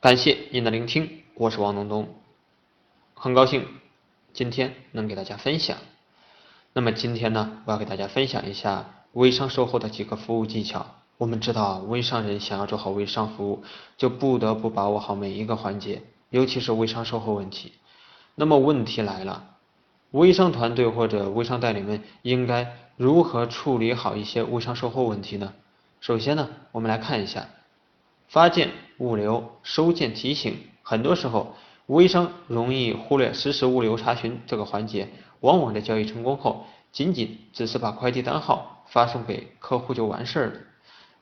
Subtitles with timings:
[0.00, 2.08] 感谢您的聆听，我是王东东，
[3.14, 3.66] 很高兴
[4.32, 5.76] 今天能给大家分享。
[6.72, 10.86] 那么今天呢，我要给大家分享一下微商售后的几个服务技巧。
[11.16, 13.64] 我们知道，微商人想要做好微商服务，
[13.96, 17.72] 就不得不把握好每一个环节，尤其是微商售后问题。
[18.36, 19.56] 那么问题来了，
[20.12, 25.54] 微商团队或者微商代理们应该如何处理好一些微商售后问题呢？
[26.00, 27.48] 首先呢，我们来看一下。
[28.28, 35.08] 发件、物流、收件提醒，很多时候微商容易忽略实时物流查询这个环节，
[35.40, 40.52] 往往在交易成功后，仅仅只是把快递单号发送给客户就完事儿了。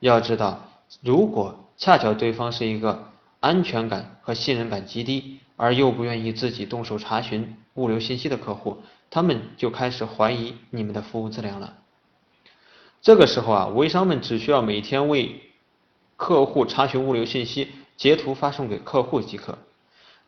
[0.00, 0.68] 要知道，
[1.00, 11.74] 如果恰巧对方是一个安全感和信任感极低，而又不愿意自己动手查询物流信息的客户，他们就开始怀疑你们的服务质量了。
[13.00, 15.45] 这个时候啊，微商们只需要每天为
[16.16, 19.58] 客户查询物流信息，截图发送给客户即可。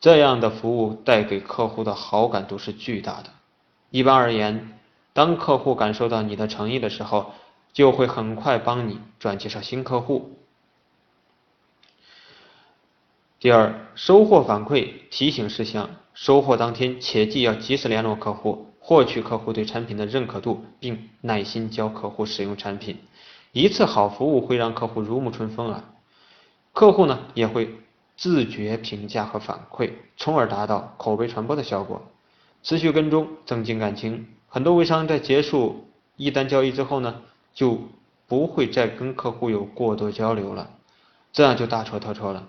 [0.01, 3.31] 这样的服务带给客户的好感度是巨大的。
[3.91, 4.79] 一般而言，
[5.13, 7.33] 当客户感受到你的诚意的时候，
[7.73, 10.39] 就会很快帮你转介绍新客户。
[13.41, 22.99] 第二，收货反馈提醒事项：收货当天切记要及时联络客户，获取客户对产品的认可度，并耐心教客户使用产品。
[23.59, 25.83] 一次好服务会让客户如沐春风啊，
[26.73, 27.75] 客户呢也会
[28.17, 32.03] 自觉评价和反馈，从而达到口碑传播的效果。
[32.63, 34.29] 持续跟踪，增进感情。
[34.47, 37.81] 很多微商在结束一单交易之后呢，就
[38.29, 40.71] 不会再跟客户有过多交流了，
[41.33, 42.47] 这样就大错特错了。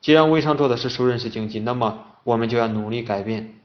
[0.00, 3.56] 既然微商做的是熟人式经济，那么我们就要努力改变，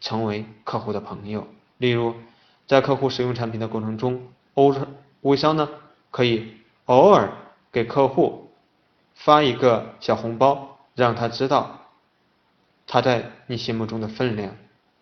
[0.00, 1.46] 成为客户的朋友。
[1.76, 2.14] 例如，
[2.66, 4.86] 在客户使用产品的过程中，欧商
[5.20, 5.68] 微商呢。
[6.10, 6.56] 可以
[6.86, 7.32] 偶尔
[7.70, 8.50] 给客户
[9.14, 11.80] 发一个小红包，让他知道
[12.86, 14.56] 他在你心目中的分量，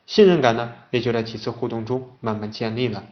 [0.06, 3.04] 信任感呢也就在几次互动中慢慢建立了。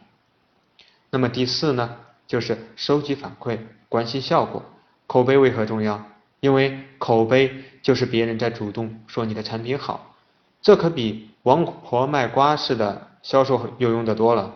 [1.09, 1.97] 那么第四呢，
[2.27, 4.63] 就是收集反馈，关心效果。
[5.07, 6.03] 口碑为何重要？
[6.41, 10.15] 因为口碑就是别人在主动说你的产品好，
[10.61, 14.53] 这可比王婆卖瓜似的销售有用的多了。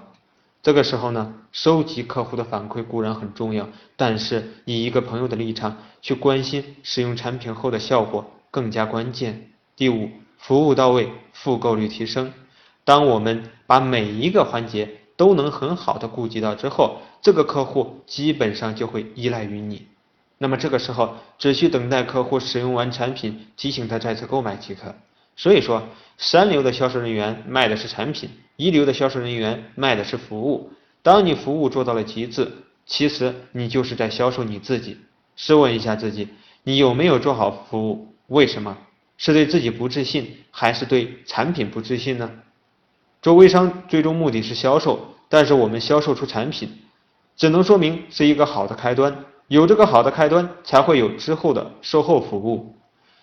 [0.70, 9.50] 这个时候呢，收集客户的反馈固然很重要，但是以一个朋友的立场去关心使用产品后的效果更加关键。
[9.76, 12.32] 第五，服务到位，复购率提升。
[12.84, 19.88] 当我们把每一个环节都能很好的顾及到之后，这个客户基本上就会依赖于你。
[20.38, 24.94] 那么这个时候，只需等待客户使用完产品，提醒他再次购买即可。
[25.40, 30.74] 所以说，三流的销售人员卖的是产品，一流的销售人员卖的是服务。
[31.02, 32.52] 当你服务做到了极致，
[32.86, 34.98] 其实你就是在销售你自己。
[35.38, 36.28] 试问一下自己，
[36.64, 38.14] 你有没有做好服务？
[38.28, 38.78] 为什么？
[39.18, 42.30] 是对自己不自信，还是对产品不自信呢？
[43.22, 46.80] 做微商最终目的是销售，但是我们销售出产品，
[47.38, 49.24] 只能说明是一个好的开端。
[49.48, 52.76] 有这个好的开端，才会有之后的售后服务，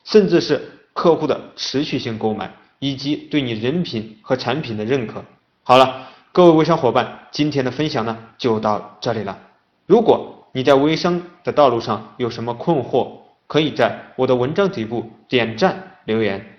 [0.02, 0.72] 甚至是。
[0.96, 5.22] 客户的持续性购买，以及对你人品和产品的认可。
[5.62, 9.38] 好了，各位微商伙伴，今天的分享呢就到这里了。
[9.84, 13.10] 如果你在微商的道路上有什么困惑，
[13.46, 16.55] 可以在我的文章底部点赞留言。